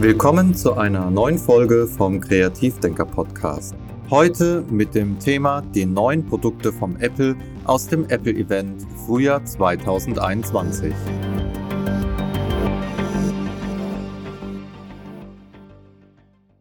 [0.00, 3.74] Willkommen zu einer neuen Folge vom Kreativdenker Podcast.
[4.08, 10.94] Heute mit dem Thema die neuen Produkte vom Apple aus dem Apple Event Frühjahr 2021.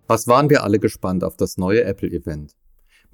[0.07, 2.57] Was waren wir alle gespannt auf das neue Apple Event?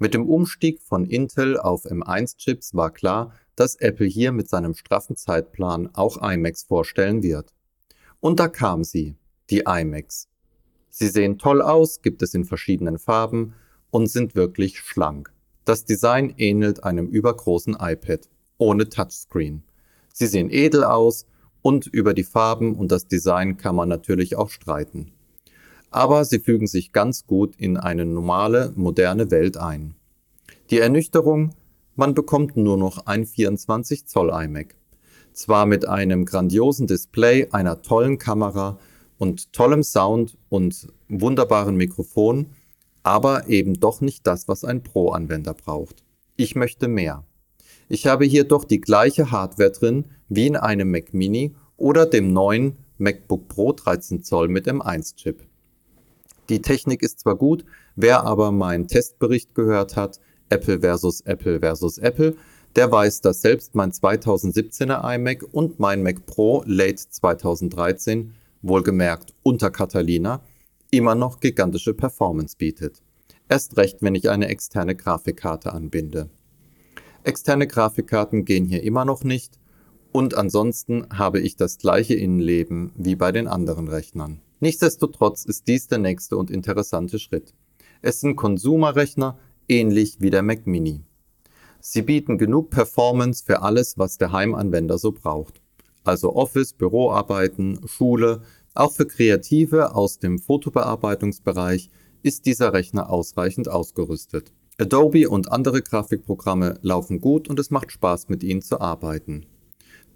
[0.00, 5.14] Mit dem Umstieg von Intel auf M1-Chips war klar, dass Apple hier mit seinem straffen
[5.14, 7.54] Zeitplan auch iMacs vorstellen wird.
[8.18, 9.14] Und da kam sie,
[9.50, 10.28] die iMacs.
[10.90, 13.54] Sie sehen toll aus, gibt es in verschiedenen Farben
[13.90, 15.32] und sind wirklich schlank.
[15.64, 18.28] Das Design ähnelt einem übergroßen iPad,
[18.58, 19.62] ohne Touchscreen.
[20.12, 21.26] Sie sehen edel aus
[21.60, 25.12] und über die Farben und das Design kann man natürlich auch streiten.
[25.90, 29.94] Aber sie fügen sich ganz gut in eine normale, moderne Welt ein.
[30.70, 31.54] Die Ernüchterung,
[31.94, 34.76] man bekommt nur noch ein 24 Zoll iMac.
[35.32, 38.78] Zwar mit einem grandiosen Display, einer tollen Kamera
[39.18, 42.46] und tollem Sound und wunderbaren Mikrofon,
[43.02, 46.04] aber eben doch nicht das, was ein Pro-Anwender braucht.
[46.36, 47.24] Ich möchte mehr.
[47.88, 52.32] Ich habe hier doch die gleiche Hardware drin wie in einem Mac Mini oder dem
[52.32, 55.44] neuen MacBook Pro 13 Zoll mit M1-Chip.
[56.48, 61.98] Die Technik ist zwar gut, wer aber meinen Testbericht gehört hat, Apple versus Apple versus
[61.98, 62.36] Apple,
[62.76, 68.34] der weiß, dass selbst mein 2017er iMac und mein Mac Pro Late 2013
[68.68, 70.42] wohlgemerkt unter Catalina,
[70.90, 73.02] immer noch gigantische Performance bietet.
[73.48, 76.30] Erst recht, wenn ich eine externe Grafikkarte anbinde.
[77.22, 79.58] Externe Grafikkarten gehen hier immer noch nicht
[80.12, 84.40] und ansonsten habe ich das gleiche Innenleben wie bei den anderen Rechnern.
[84.60, 87.52] Nichtsdestotrotz ist dies der nächste und interessante Schritt.
[88.00, 91.02] Es sind Konsumerrechner, ähnlich wie der Mac Mini.
[91.80, 95.60] Sie bieten genug Performance für alles, was der Heimanwender so braucht
[96.06, 98.42] also Office, Büroarbeiten, Schule,
[98.78, 101.90] auch für Kreative aus dem Fotobearbeitungsbereich
[102.22, 104.52] ist dieser Rechner ausreichend ausgerüstet.
[104.78, 109.46] Adobe und andere Grafikprogramme laufen gut und es macht Spaß mit ihnen zu arbeiten.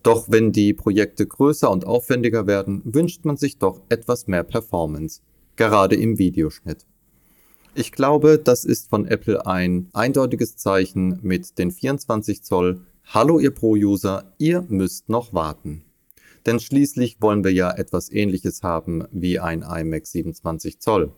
[0.03, 5.21] Doch wenn die Projekte größer und aufwendiger werden, wünscht man sich doch etwas mehr Performance,
[5.57, 6.87] gerade im Videoschnitt.
[7.75, 13.51] Ich glaube, das ist von Apple ein eindeutiges Zeichen mit den 24 Zoll Hallo ihr
[13.51, 15.84] Pro-User, ihr müsst noch warten.
[16.47, 21.12] Denn schließlich wollen wir ja etwas ähnliches haben wie ein iMac 27 Zoll.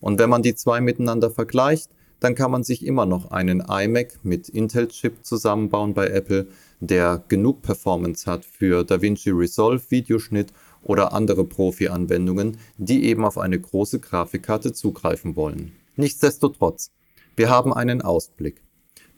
[0.00, 1.90] Und wenn man die zwei miteinander vergleicht,
[2.20, 6.48] dann kann man sich immer noch einen iMac mit Intel-Chip zusammenbauen bei Apple,
[6.80, 10.52] der genug Performance hat für DaVinci Resolve Videoschnitt
[10.82, 15.72] oder andere Profi-Anwendungen, die eben auf eine große Grafikkarte zugreifen wollen.
[15.96, 16.92] Nichtsdestotrotz,
[17.36, 18.62] wir haben einen Ausblick.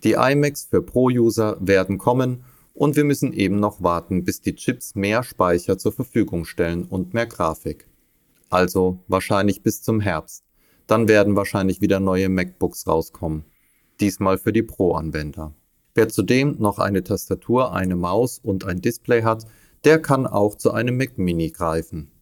[0.04, 2.44] Die iMacs für Pro-User werden kommen
[2.78, 7.12] und wir müssen eben noch warten, bis die Chips mehr Speicher zur Verfügung stellen und
[7.12, 7.89] mehr Grafik.
[8.50, 10.44] Also wahrscheinlich bis zum Herbst.
[10.87, 13.44] Dann werden wahrscheinlich wieder neue MacBooks rauskommen.
[13.99, 15.55] Diesmal für die Pro-Anwender.
[15.97, 19.45] Wer zudem noch eine Tastatur, eine Maus und ein Display hat,
[19.83, 22.12] der kann auch zu einem Mac Mini greifen.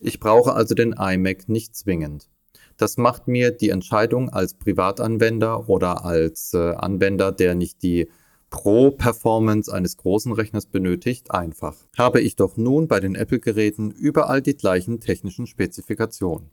[0.00, 2.30] Ich brauche also den iMac nicht zwingend.
[2.78, 8.08] Das macht mir die Entscheidung als Privatanwender oder als äh, Anwender, der nicht die
[8.50, 11.76] Pro-Performance eines großen Rechners benötigt, einfach.
[11.96, 16.50] Habe ich doch nun bei den Apple-Geräten überall die gleichen technischen Spezifikationen.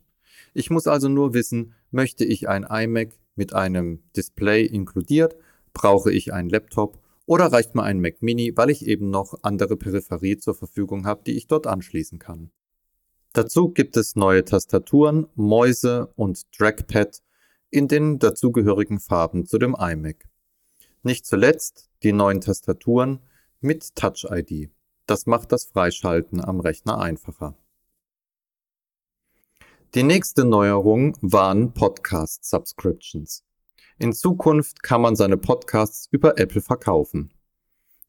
[0.53, 5.35] Ich muss also nur wissen, möchte ich ein iMac mit einem Display inkludiert,
[5.73, 9.75] brauche ich einen Laptop oder reicht mir ein Mac Mini, weil ich eben noch andere
[9.75, 12.51] Peripherie zur Verfügung habe, die ich dort anschließen kann.
[13.33, 17.21] Dazu gibt es neue Tastaturen, Mäuse und Trackpad
[17.69, 20.29] in den dazugehörigen Farben zu dem iMac.
[21.03, 23.19] Nicht zuletzt die neuen Tastaturen
[23.59, 24.69] mit Touch ID.
[25.05, 27.57] Das macht das Freischalten am Rechner einfacher.
[29.95, 33.45] Die nächste Neuerung waren Podcast Subscriptions.
[33.97, 37.33] In Zukunft kann man seine Podcasts über Apple verkaufen.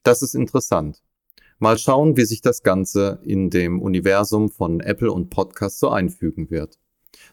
[0.03, 1.03] Das ist interessant.
[1.59, 6.50] Mal schauen, wie sich das Ganze in dem Universum von Apple und Podcasts so einfügen
[6.50, 6.79] wird.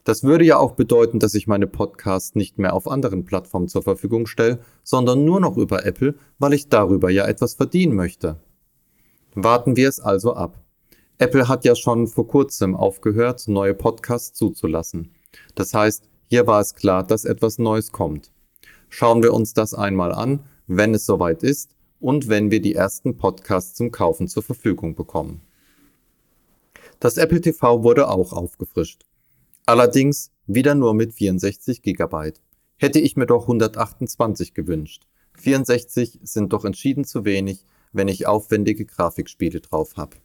[0.04, 3.82] Das würde ja auch bedeuten, dass ich meine Podcasts nicht mehr auf anderen Plattformen zur
[3.82, 8.40] Verfügung stelle, sondern nur noch über Apple, weil ich darüber ja etwas verdienen möchte.
[9.34, 10.62] Warten wir es also ab.
[11.18, 15.12] Apple hat ja schon vor kurzem aufgehört, neue Podcasts zuzulassen.
[15.56, 18.32] Das heißt, hier war es klar, dass etwas Neues kommt.
[18.90, 23.18] Schauen wir uns das einmal an, wenn es soweit ist und wenn wir die ersten
[23.18, 25.42] Podcasts zum Kaufen zur Verfügung bekommen.
[27.00, 29.06] Das Apple TV wurde auch aufgefrischt.
[29.68, 32.34] Allerdings wieder nur mit 64 GB.
[32.78, 35.08] Hätte ich mir doch 128 gewünscht.
[35.38, 40.18] 64 sind doch entschieden zu wenig, wenn ich aufwendige Grafikspiele drauf habe.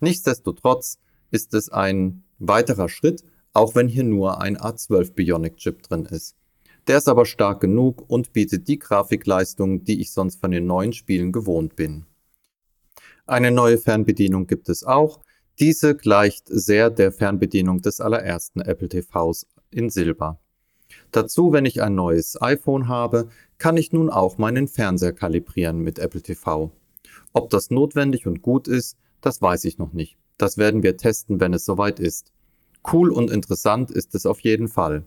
[0.00, 0.98] Nichtsdestotrotz
[1.30, 6.34] ist es ein weiterer Schritt, auch wenn hier nur ein A12 Bionic Chip drin ist.
[6.88, 10.92] Der ist aber stark genug und bietet die Grafikleistung, die ich sonst von den neuen
[10.92, 12.06] Spielen gewohnt bin.
[13.26, 15.20] Eine neue Fernbedienung gibt es auch.
[15.62, 20.40] Diese gleicht sehr der Fernbedienung des allerersten Apple TVs in Silber.
[21.12, 23.28] Dazu, wenn ich ein neues iPhone habe,
[23.58, 26.72] kann ich nun auch meinen Fernseher kalibrieren mit Apple TV.
[27.32, 30.16] Ob das notwendig und gut ist, das weiß ich noch nicht.
[30.36, 32.32] Das werden wir testen, wenn es soweit ist.
[32.92, 35.06] Cool und interessant ist es auf jeden Fall.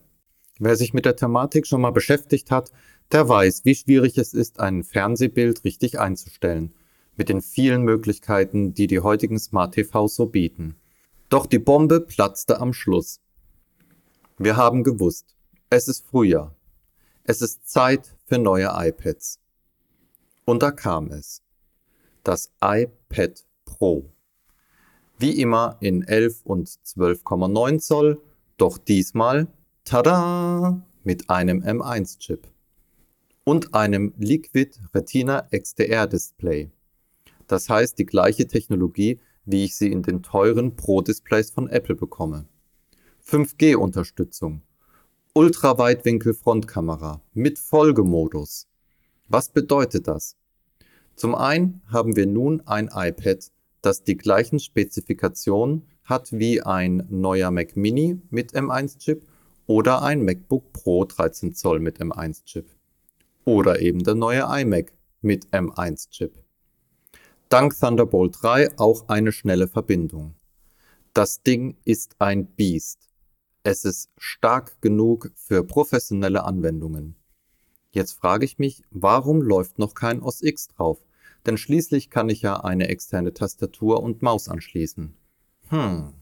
[0.57, 2.71] Wer sich mit der Thematik schon mal beschäftigt hat,
[3.11, 6.73] der weiß, wie schwierig es ist, ein Fernsehbild richtig einzustellen,
[7.17, 10.75] mit den vielen Möglichkeiten, die die heutigen Smart TVs so bieten.
[11.29, 13.19] Doch die Bombe platzte am Schluss.
[14.37, 15.35] Wir haben gewusst,
[15.69, 16.55] es ist Frühjahr.
[17.23, 19.39] Es ist Zeit für neue iPads.
[20.45, 21.41] Und da kam es.
[22.23, 24.09] Das iPad Pro.
[25.17, 28.21] Wie immer in 11 und 12,9 Zoll,
[28.57, 29.47] doch diesmal
[29.85, 30.81] Tada!
[31.03, 32.47] Mit einem M1-Chip
[33.43, 36.71] und einem Liquid Retina XDR Display.
[37.47, 42.45] Das heißt die gleiche Technologie, wie ich sie in den teuren Pro-Displays von Apple bekomme.
[43.27, 44.61] 5G-Unterstützung,
[45.33, 48.67] Ultraweitwinkel-Frontkamera mit Folgemodus.
[49.27, 50.37] Was bedeutet das?
[51.15, 53.51] Zum einen haben wir nun ein iPad,
[53.81, 59.27] das die gleichen Spezifikationen hat wie ein neuer Mac Mini mit M1-Chip
[59.67, 62.65] oder ein MacBook Pro 13 Zoll mit M1-Chip.
[63.43, 66.44] Oder eben der neue iMac mit M1-Chip.
[67.49, 70.33] Dank Thunderbolt 3 auch eine schnelle Verbindung.
[71.13, 73.07] Das Ding ist ein Biest.
[73.61, 77.15] Es ist stark genug für professionelle Anwendungen.
[77.91, 80.97] Jetzt frage ich mich, warum läuft noch kein OS X drauf?
[81.45, 85.15] Denn schließlich kann ich ja eine externe Tastatur und Maus anschließen.
[85.69, 86.13] Hm.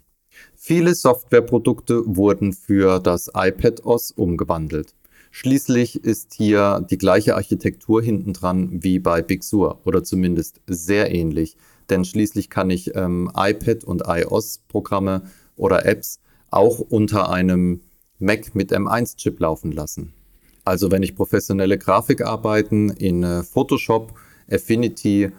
[0.56, 4.94] Viele Softwareprodukte wurden für das iPad OS umgewandelt.
[5.36, 11.58] Schließlich ist hier die gleiche Architektur hintendran wie bei Big Sur oder zumindest sehr ähnlich,
[11.90, 15.24] denn schließlich kann ich ähm, iPad und iOS-Programme
[15.56, 16.20] oder Apps
[16.52, 17.82] auch unter einem
[18.20, 20.14] Mac mit M1-Chip laufen lassen.
[20.66, 24.14] Also wenn ich professionelle Grafikarbeiten in äh, Photoshop,
[24.52, 25.32] Affinity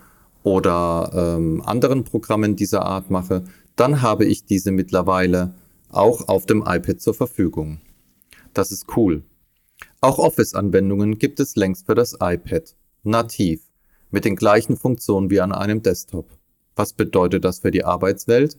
[0.43, 3.45] oder ähm, anderen Programmen dieser Art mache,
[3.77, 5.55] dann habe ich diese mittlerweile
[5.89, 7.81] auch auf dem iPad zur Verfügung.
[8.55, 9.23] Das ist cool.
[10.05, 13.63] Auch Office-Anwendungen gibt es längst für das iPad, nativ,
[14.11, 16.29] mit den gleichen Funktionen wie an einem Desktop.
[16.77, 18.59] Was bedeutet das für die Arbeitswelt?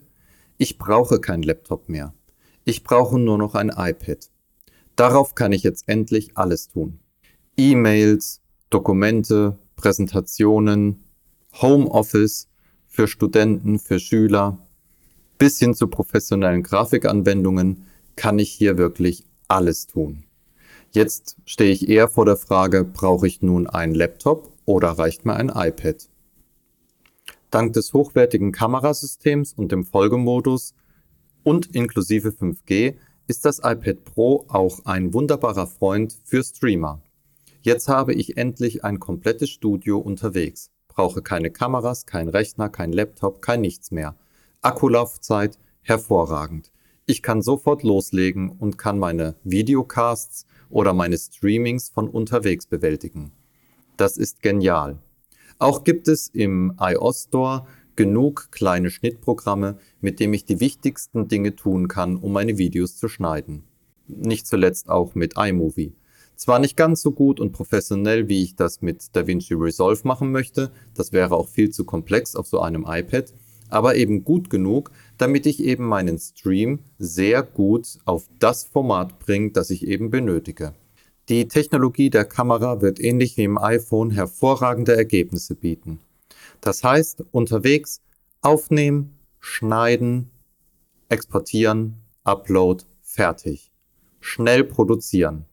[0.57, 2.15] Ich brauche kein Laptop mehr.
[2.63, 4.27] Ich brauche nur noch ein iPad.
[4.95, 6.97] Darauf kann ich jetzt endlich alles tun.
[7.57, 8.41] E-Mails,
[8.71, 11.03] Dokumente, Präsentationen,
[11.61, 12.47] Homeoffice
[12.87, 14.57] für Studenten, für Schüler,
[15.37, 20.24] bis hin zu professionellen Grafikanwendungen kann ich hier wirklich alles tun.
[20.95, 25.33] Jetzt stehe ich eher vor der Frage, brauche ich nun einen Laptop oder reicht mir
[25.33, 26.07] ein iPad?
[27.51, 30.73] Dank des hochwertigen Kamerasystems und dem Folgemodus
[31.43, 32.95] und inklusive 5G
[33.27, 37.01] ist das iPad Pro auch ein wunderbarer Freund für Streamer.
[37.61, 40.71] Jetzt habe ich endlich ein komplettes Studio unterwegs.
[40.87, 44.15] Brauche keine Kameras, kein Rechner, kein Laptop, kein nichts mehr.
[44.61, 46.71] Akkulaufzeit hervorragend.
[47.05, 53.31] Ich kann sofort loslegen und kann meine Videocasts oder meine Streamings von unterwegs bewältigen.
[53.97, 54.99] Das ist genial.
[55.57, 61.55] Auch gibt es im iOS Store genug kleine Schnittprogramme, mit denen ich die wichtigsten Dinge
[61.55, 63.63] tun kann, um meine Videos zu schneiden.
[64.07, 65.93] Nicht zuletzt auch mit iMovie.
[66.35, 70.71] Zwar nicht ganz so gut und professionell, wie ich das mit DaVinci Resolve machen möchte,
[70.93, 73.33] das wäre auch viel zu komplex auf so einem iPad,
[73.69, 79.51] aber eben gut genug, damit ich eben meinen Stream sehr gut auf das Format bringe,
[79.51, 80.73] das ich eben benötige.
[81.29, 85.99] Die Technologie der Kamera wird ähnlich wie im iPhone hervorragende Ergebnisse bieten.
[86.61, 88.01] Das heißt, unterwegs
[88.41, 90.29] aufnehmen, schneiden,
[91.09, 93.71] exportieren, upload, fertig.
[94.19, 95.45] Schnell produzieren.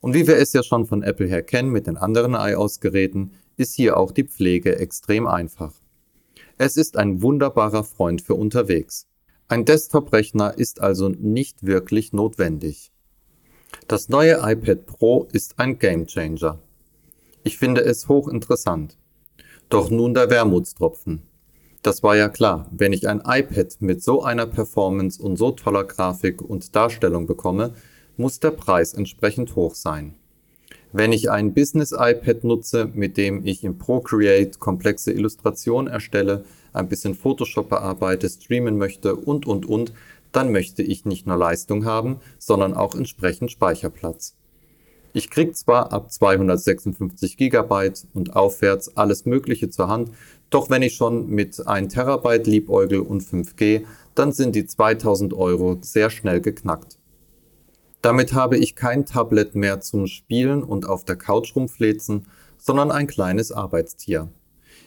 [0.00, 3.74] Und wie wir es ja schon von Apple her kennen mit den anderen iOS-Geräten, ist
[3.74, 5.72] hier auch die Pflege extrem einfach.
[6.64, 9.08] Es ist ein wunderbarer Freund für unterwegs.
[9.48, 12.92] Ein Desktop-Rechner ist also nicht wirklich notwendig.
[13.88, 16.60] Das neue iPad Pro ist ein Gamechanger.
[17.42, 18.96] Ich finde es hochinteressant.
[19.70, 21.22] Doch nun der Wermutstropfen.
[21.82, 25.82] Das war ja klar, wenn ich ein iPad mit so einer Performance und so toller
[25.82, 27.74] Grafik und Darstellung bekomme,
[28.16, 30.14] muss der Preis entsprechend hoch sein.
[30.94, 36.44] Wenn ich ein Business-iPad nutze, mit dem ich in Procreate komplexe Illustrationen erstelle,
[36.74, 39.94] ein bisschen Photoshop bearbeite, streamen möchte und, und, und,
[40.32, 44.34] dann möchte ich nicht nur Leistung haben, sondern auch entsprechend Speicherplatz.
[45.14, 50.10] Ich krieg zwar ab 256 GB und aufwärts alles Mögliche zur Hand,
[50.50, 53.84] doch wenn ich schon mit 1 Terabyte liebäugel und 5G,
[54.14, 56.98] dann sind die 2000 Euro sehr schnell geknackt.
[58.02, 62.26] Damit habe ich kein Tablet mehr zum Spielen und auf der Couch rumflezen,
[62.58, 64.28] sondern ein kleines Arbeitstier.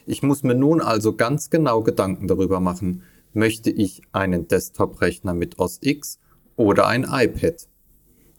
[0.04, 5.58] Ich muss mir nun also ganz genau Gedanken darüber machen, möchte ich einen Desktop-Rechner mit
[5.58, 6.18] OS X
[6.56, 7.66] oder ein iPad?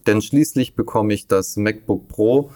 [0.06, 2.52] Denn schließlich bekomme ich das MacBook Pro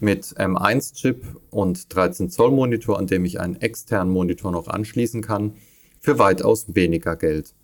[0.00, 5.54] mit M1-Chip und 13 Zoll Monitor, an dem ich einen externen Monitor noch anschließen kann,
[6.00, 7.54] für weitaus weniger Geld.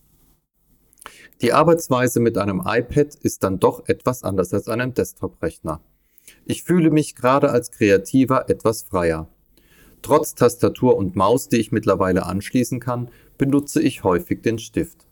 [1.42, 5.82] Die Arbeitsweise mit einem iPad ist dann doch etwas anders als einem Desktop-Rechner.
[6.46, 9.28] Ich fühle mich gerade als Kreativer etwas freier.
[10.00, 15.06] Trotz Tastatur und Maus, die ich mittlerweile anschließen kann, benutze ich häufig den Stift.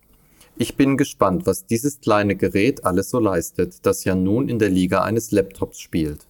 [0.57, 4.71] Ich bin gespannt, was dieses kleine Gerät alles so leistet, das ja nun in der
[4.71, 6.27] Liga eines Laptops spielt.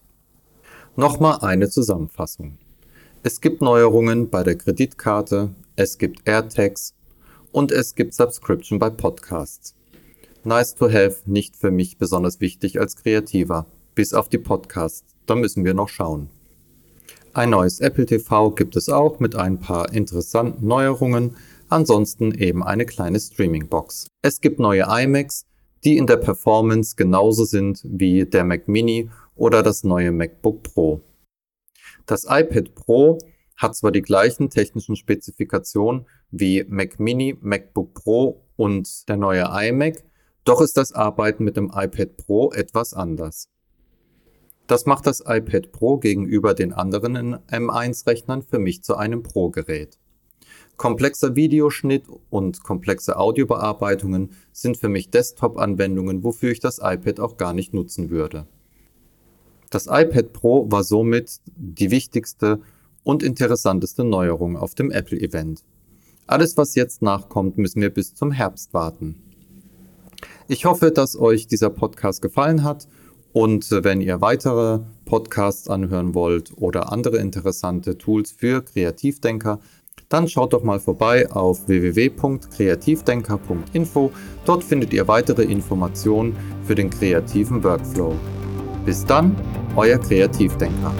[0.97, 2.57] Nochmal eine Zusammenfassung.
[3.23, 6.95] Es gibt Neuerungen bei der Kreditkarte, es gibt AirTags
[7.51, 9.75] und es gibt Subscription bei Podcasts.
[10.47, 15.33] Nice to have, nicht für mich besonders wichtig als Kreativer, bis auf die Podcasts, da
[15.33, 16.29] müssen wir noch schauen.
[17.33, 21.35] Ein neues Apple TV gibt es auch mit ein paar interessanten Neuerungen,
[21.67, 24.05] ansonsten eben eine kleine Streaming-Box.
[24.21, 25.47] Es gibt neue iMacs,
[25.83, 31.01] die in der Performance genauso sind wie der Mac Mini oder das neue MacBook Pro.
[32.05, 33.17] Das iPad Pro
[33.57, 40.03] hat zwar die gleichen technischen Spezifikationen wie Mac Mini, MacBook Pro und der neue iMac,
[40.45, 43.49] doch ist das Arbeiten mit dem iPad Pro etwas anders.
[44.67, 49.99] Das macht das iPad Pro gegenüber den anderen M1-Rechnern für mich zu einem Pro-Gerät.
[50.77, 57.53] Komplexer Videoschnitt und komplexe Audiobearbeitungen sind für mich Desktop-Anwendungen, wofür ich das iPad auch gar
[57.53, 58.47] nicht nutzen würde.
[59.69, 62.59] Das iPad Pro war somit die wichtigste
[63.03, 65.63] und interessanteste Neuerung auf dem Apple-Event.
[66.27, 69.21] Alles, was jetzt nachkommt, müssen wir bis zum Herbst warten.
[70.47, 72.87] Ich hoffe, dass euch dieser Podcast gefallen hat
[73.33, 79.59] und wenn ihr weitere Podcasts anhören wollt oder andere interessante Tools für Kreativdenker,
[80.07, 84.11] dann schaut doch mal vorbei auf www.kreativdenker.info.
[84.45, 88.13] Dort findet ihr weitere Informationen für den kreativen Workflow.
[88.85, 89.35] Bis dann,
[89.75, 90.93] euer Kreativdenker.